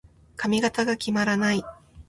[0.35, 1.63] 髪型が決まらない。